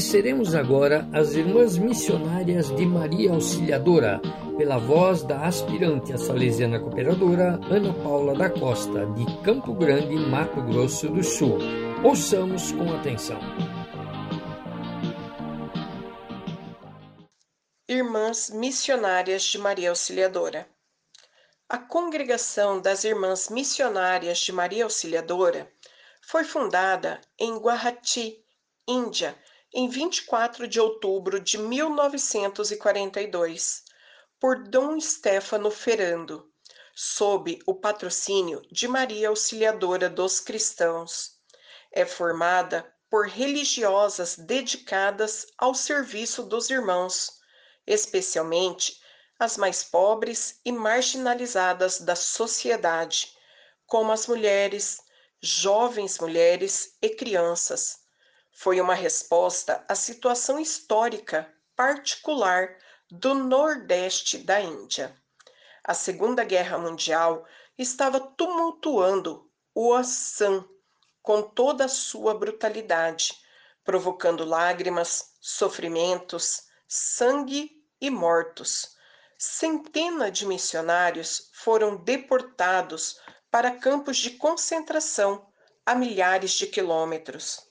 [0.00, 4.18] Conheceremos agora as Irmãs Missionárias de Maria Auxiliadora,
[4.56, 10.62] pela voz da aspirante a salesiana cooperadora Ana Paula da Costa, de Campo Grande, Mato
[10.62, 11.58] Grosso do Sul.
[12.02, 13.38] Ouçamos com atenção.
[17.86, 20.66] Irmãs Missionárias de Maria Auxiliadora.
[21.68, 25.70] A Congregação das Irmãs Missionárias de Maria Auxiliadora
[26.22, 28.42] foi fundada em Guarati,
[28.88, 29.36] Índia,
[29.72, 33.84] em 24 de outubro de 1942,
[34.38, 36.50] por Dom Stefano Ferrando,
[36.94, 41.38] sob o patrocínio de Maria Auxiliadora dos Cristãos.
[41.92, 47.40] É formada por religiosas dedicadas ao serviço dos irmãos
[47.90, 49.00] especialmente
[49.38, 53.34] as mais pobres e marginalizadas da sociedade,
[53.86, 54.98] como as mulheres,
[55.40, 57.98] jovens mulheres e crianças.
[58.52, 62.76] Foi uma resposta à situação histórica particular
[63.10, 65.16] do Nordeste da Índia.
[65.82, 67.46] A Segunda Guerra Mundial
[67.78, 70.68] estava tumultuando o Assam
[71.22, 73.40] com toda a sua brutalidade,
[73.84, 78.96] provocando lágrimas, sofrimentos, sangue e mortos.
[79.38, 83.18] Centenas de missionários foram deportados
[83.50, 85.50] para campos de concentração
[85.84, 87.69] a milhares de quilômetros.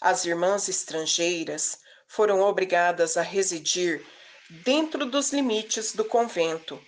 [0.00, 4.02] As irmãs estrangeiras foram obrigadas a residir
[4.64, 6.80] dentro dos limites do convento.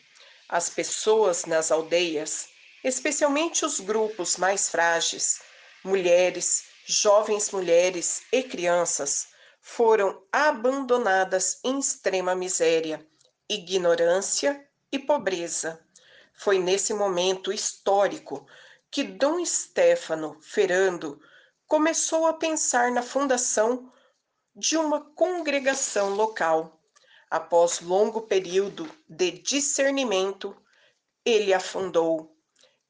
[0.48, 2.48] As pessoas nas aldeias,
[2.82, 5.42] especialmente os grupos mais frágeis,
[5.84, 9.28] mulheres, jovens mulheres e crianças,
[9.60, 13.06] foram abandonadas em extrema miséria,
[13.46, 15.84] ignorância e pobreza.
[16.32, 18.46] Foi nesse momento histórico
[18.90, 21.20] que Dom Stefano Ferrando
[21.72, 23.90] começou a pensar na fundação
[24.54, 26.78] de uma congregação local.
[27.30, 30.54] Após longo período de discernimento,
[31.24, 32.36] ele a fundou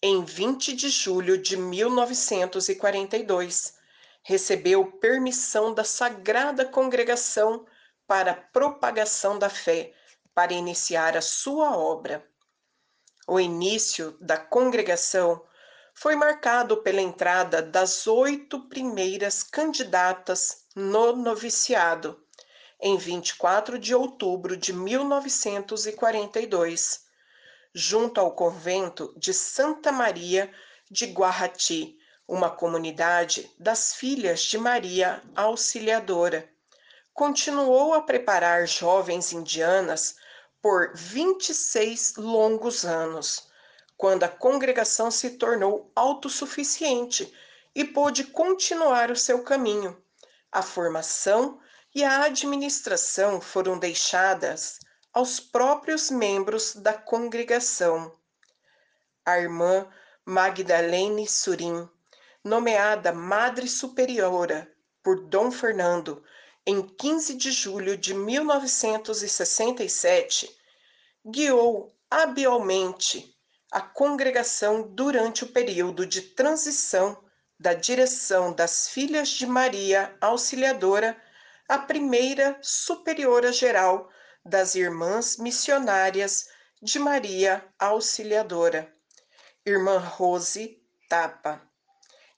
[0.02, 3.78] em 20 de julho de 1942
[4.24, 7.64] recebeu permissão da Sagrada Congregação
[8.04, 9.94] para propagação da fé,
[10.34, 12.28] para iniciar a sua obra.
[13.28, 15.40] O início da congregação
[15.94, 22.20] foi marcado pela entrada das oito primeiras candidatas no noviciado,
[22.80, 27.04] em 24 de outubro de 1942,
[27.74, 30.52] junto ao convento de Santa Maria
[30.90, 36.50] de Guarati, uma comunidade das filhas de Maria Auxiliadora.
[37.12, 40.16] Continuou a preparar jovens indianas
[40.60, 43.48] por 26 longos anos,
[43.96, 47.32] quando a congregação se tornou autossuficiente
[47.74, 49.96] e pôde continuar o seu caminho.
[50.50, 51.60] A formação
[51.94, 54.78] e a administração foram deixadas
[55.12, 58.12] aos próprios membros da congregação.
[59.24, 59.86] A irmã
[60.24, 61.88] Magdalene Surim
[62.44, 64.68] nomeada Madre Superiora
[65.02, 66.24] por Dom Fernando
[66.66, 70.54] em 15 de julho de 1967,
[71.24, 73.32] guiou habilmente
[73.72, 77.24] a congregação durante o período de transição
[77.58, 81.16] da direção das Filhas de Maria Auxiliadora
[81.66, 84.10] à primeira Superiora Geral
[84.44, 86.50] das Irmãs Missionárias
[86.82, 88.92] de Maria Auxiliadora,
[89.64, 90.78] Irmã Rose
[91.08, 91.62] Tapa.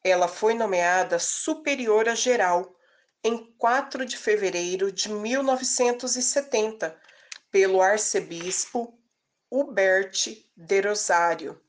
[0.05, 2.77] Ela foi nomeada superiora geral
[3.25, 6.97] em 4 de fevereiro de 1970
[7.51, 8.97] pelo arcebispo
[9.57, 11.63] Hubert de Rosário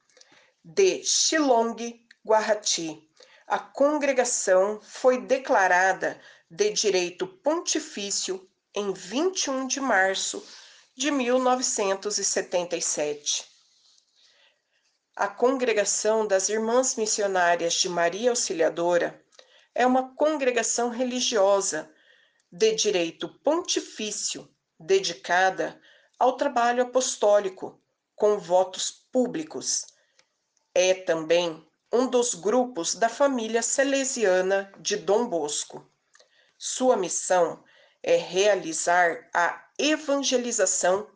[0.63, 3.07] de Shillong, Guarati.
[3.46, 6.19] A congregação foi declarada
[6.50, 10.44] de direito pontifício em 21 de março
[10.95, 13.45] de 1977.
[15.15, 19.24] A Congregação das Irmãs Missionárias de Maria Auxiliadora
[19.75, 21.88] é uma congregação religiosa
[22.51, 25.80] de direito pontifício dedicada
[26.19, 27.81] ao trabalho apostólico
[28.15, 29.85] com votos públicos.
[30.73, 35.89] É também um dos grupos da família salesiana de Dom Bosco.
[36.57, 37.63] Sua missão
[38.01, 41.09] é realizar a evangelização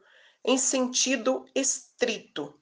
[0.44, 2.60] em sentido estrito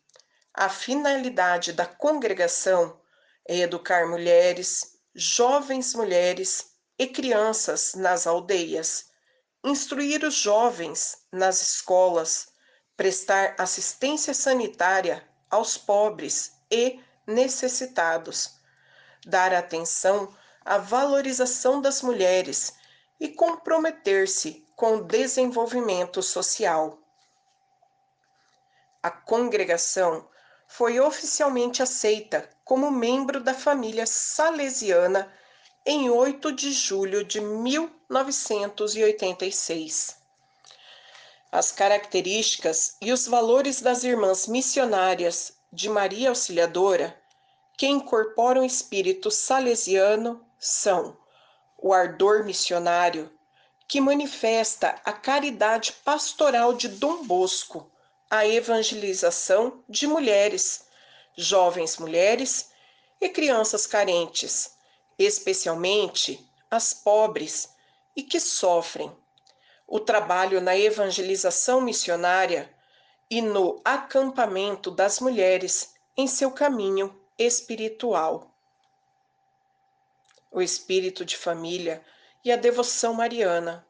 [0.57, 2.99] a finalidade da congregação
[3.47, 9.06] é educar mulheres, jovens mulheres e crianças nas aldeias,
[9.63, 12.49] instruir os jovens nas escolas,
[12.95, 18.55] prestar assistência sanitária aos pobres e necessitados,
[19.25, 22.73] dar atenção à valorização das mulheres
[23.19, 26.99] e comprometer-se com o desenvolvimento social.
[29.01, 30.27] A congregação
[30.67, 35.31] foi oficialmente aceita como membro da família salesiana
[35.89, 40.17] em 8 de julho de 1986.
[41.49, 47.17] As características e os valores das irmãs missionárias de Maria Auxiliadora,
[47.77, 51.17] que incorporam o espírito salesiano, são
[51.77, 53.31] o ardor missionário,
[53.87, 57.89] que manifesta a caridade pastoral de Dom Bosco,
[58.29, 60.83] a evangelização de mulheres,
[61.37, 62.71] jovens mulheres
[63.21, 64.75] e crianças carentes,
[65.17, 67.69] especialmente as pobres
[68.15, 69.15] e que sofrem.
[69.87, 72.73] O trabalho na evangelização missionária
[73.29, 78.53] e no acampamento das mulheres em seu caminho espiritual.
[80.51, 82.03] O espírito de família
[82.43, 83.85] e a devoção mariana,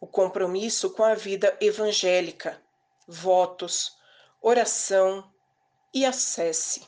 [0.00, 2.62] o compromisso com a vida evangélica,
[3.06, 3.96] votos,
[4.40, 5.30] oração
[5.92, 6.86] e acesse,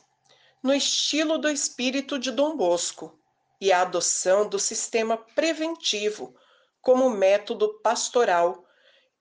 [0.62, 3.19] no estilo do espírito de Dom Bosco,
[3.60, 6.34] e a adoção do sistema preventivo
[6.80, 8.66] como método pastoral,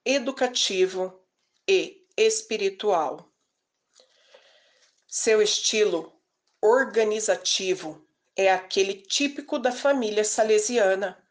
[0.06, 1.22] educativo
[1.68, 3.30] e espiritual.
[5.08, 6.14] Seu estilo
[6.62, 11.22] organizativo é aquele típico da família salesiana.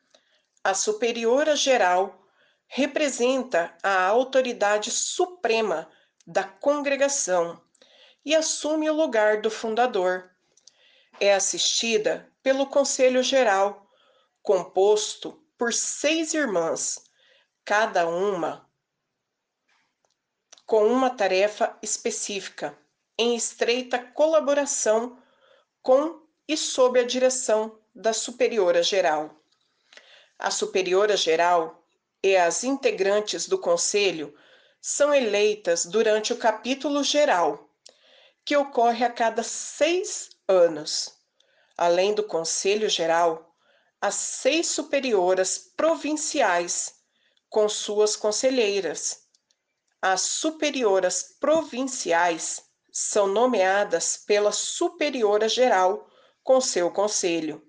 [0.62, 2.26] A superiora geral
[2.66, 5.90] representa a autoridade suprema
[6.26, 7.62] da congregação
[8.24, 10.30] e assume o lugar do fundador.
[11.18, 13.88] É assistida pelo Conselho Geral,
[14.42, 17.02] composto por seis irmãs,
[17.64, 18.68] cada uma
[20.64, 22.78] com uma tarefa específica,
[23.16, 25.18] em estreita colaboração
[25.82, 29.34] com e sob a direção da Superiora Geral.
[30.38, 31.82] A Superiora Geral
[32.22, 34.34] e as integrantes do Conselho
[34.80, 37.68] são eleitas durante o capítulo geral,
[38.44, 41.17] que ocorre a cada seis anos
[41.78, 43.54] além do Conselho Geral,
[44.00, 46.94] as seis superioras provinciais,
[47.48, 49.20] com suas conselheiras.
[50.02, 56.10] As superioras provinciais são nomeadas pela Superiora Geral
[56.42, 57.62] com seu conselho,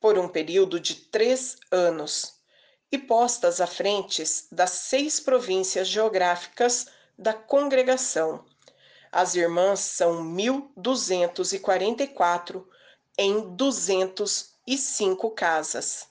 [0.00, 2.40] por um período de três anos,
[2.90, 6.86] e postas à frente das seis províncias geográficas
[7.18, 8.46] da congregação.
[9.10, 12.64] As irmãs são 1.244
[13.18, 16.08] em 205 casas.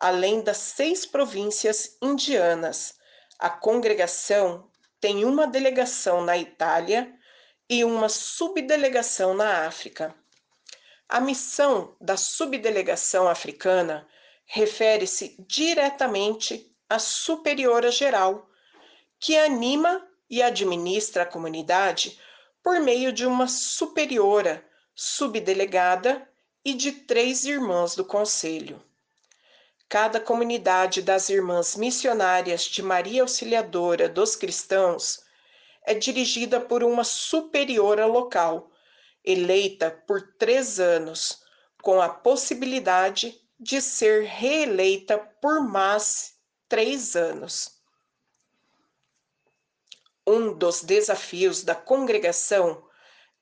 [0.00, 2.94] Além das seis províncias indianas,
[3.38, 4.70] a congregação
[5.00, 7.12] tem uma delegação na Itália
[7.68, 10.14] e uma subdelegação na África.
[11.08, 14.06] A missão da subdelegação africana
[14.44, 18.48] refere-se diretamente à superiora geral,
[19.20, 22.18] que anima e administra a comunidade
[22.62, 24.67] por meio de uma superiora
[25.00, 26.28] subdelegada
[26.64, 28.82] e de três irmãs do conselho.
[29.88, 35.20] Cada comunidade das Irmãs Missionárias de Maria Auxiliadora dos Cristãos
[35.86, 38.72] é dirigida por uma superiora local,
[39.24, 41.44] eleita por três anos,
[41.80, 46.34] com a possibilidade de ser reeleita por mais
[46.68, 47.70] três anos.
[50.26, 52.87] Um dos desafios da congregação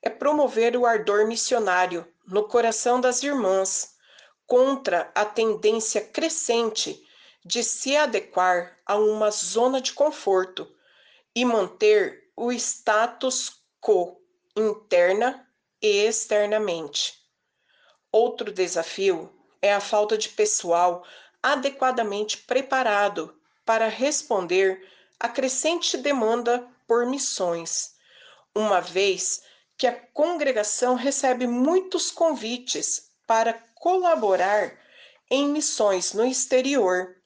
[0.03, 3.97] é promover o ardor missionário no coração das irmãs
[4.47, 7.05] contra a tendência crescente
[7.45, 10.73] de se adequar a uma zona de conforto
[11.35, 14.21] e manter o status quo
[14.57, 15.47] interna
[15.81, 17.15] e externamente.
[18.11, 21.05] Outro desafio é a falta de pessoal
[21.43, 24.88] adequadamente preparado para responder
[25.21, 27.95] à crescente demanda por missões,
[28.55, 29.43] uma vez
[29.78, 34.78] que a congregação recebe muitos convites para colaborar
[35.30, 37.16] em missões no exterior,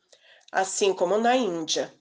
[0.50, 1.94] assim como na Índia.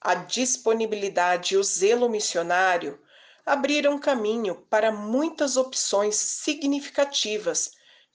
[0.00, 3.00] A disponibilidade e o zelo missionário
[3.44, 7.70] abriram caminho para muitas opções significativas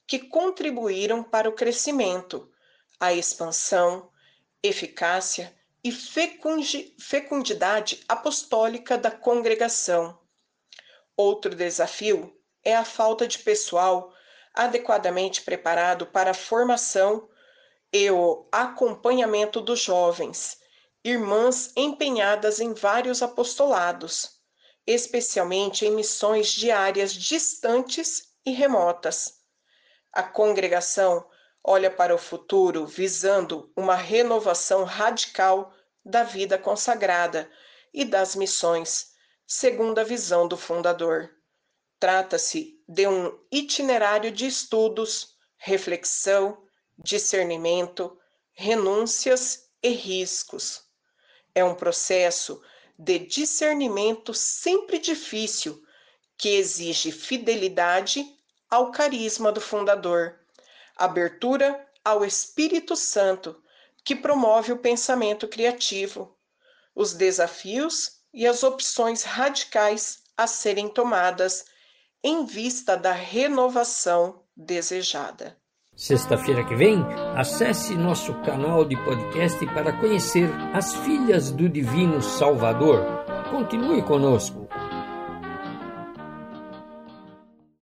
[0.06, 2.52] que contribuíram para o crescimento,
[3.00, 4.12] a expansão,
[4.62, 10.21] eficácia e fecundidade apostólica da congregação
[11.18, 14.14] Outro desafio é a falta de pessoal
[14.54, 17.30] adequadamente preparado para a formação
[17.94, 20.58] e o acompanhamento dos jovens,
[21.04, 24.40] irmãs empenhadas em vários apostolados,
[24.86, 29.42] especialmente em missões de áreas distantes e remotas.
[30.12, 31.26] A congregação
[31.64, 37.50] olha para o futuro visando uma renovação radical da vida consagrada
[37.94, 39.11] e das missões,
[39.54, 41.30] segundo a visão do fundador.
[42.00, 46.64] Trata-se de um itinerário de estudos, reflexão,
[46.98, 48.18] discernimento,
[48.54, 50.84] renúncias e riscos.
[51.54, 52.64] É um processo
[52.98, 55.84] de discernimento sempre difícil,
[56.38, 58.26] que exige fidelidade
[58.70, 60.40] ao carisma do fundador,
[60.96, 63.62] abertura ao Espírito Santo,
[64.06, 66.40] que promove o pensamento criativo,
[66.96, 71.66] os desafios e as opções radicais a serem tomadas
[72.24, 75.58] em vista da renovação desejada.
[75.96, 77.04] Sexta-feira que vem,
[77.36, 83.04] acesse nosso canal de podcast para conhecer as Filhas do Divino Salvador.
[83.52, 84.61] Continue conosco.